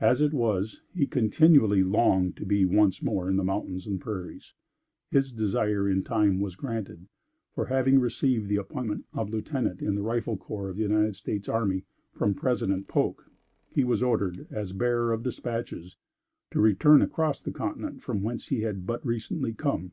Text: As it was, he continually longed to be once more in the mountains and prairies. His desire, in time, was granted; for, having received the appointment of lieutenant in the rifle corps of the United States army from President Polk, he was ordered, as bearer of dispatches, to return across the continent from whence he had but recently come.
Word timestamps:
As 0.00 0.22
it 0.22 0.32
was, 0.32 0.80
he 0.94 1.06
continually 1.06 1.82
longed 1.84 2.38
to 2.38 2.46
be 2.46 2.64
once 2.64 3.02
more 3.02 3.28
in 3.28 3.36
the 3.36 3.44
mountains 3.44 3.86
and 3.86 4.00
prairies. 4.00 4.54
His 5.10 5.30
desire, 5.30 5.90
in 5.90 6.02
time, 6.04 6.40
was 6.40 6.56
granted; 6.56 7.06
for, 7.54 7.66
having 7.66 7.98
received 8.00 8.48
the 8.48 8.56
appointment 8.56 9.04
of 9.12 9.28
lieutenant 9.28 9.82
in 9.82 9.94
the 9.94 10.00
rifle 10.00 10.38
corps 10.38 10.70
of 10.70 10.76
the 10.76 10.84
United 10.84 11.16
States 11.16 11.50
army 11.50 11.84
from 12.14 12.32
President 12.32 12.88
Polk, 12.88 13.30
he 13.68 13.84
was 13.84 14.02
ordered, 14.02 14.46
as 14.50 14.72
bearer 14.72 15.12
of 15.12 15.22
dispatches, 15.22 15.98
to 16.50 16.60
return 16.62 17.02
across 17.02 17.42
the 17.42 17.52
continent 17.52 18.02
from 18.02 18.22
whence 18.22 18.48
he 18.48 18.62
had 18.62 18.86
but 18.86 19.04
recently 19.04 19.52
come. 19.52 19.92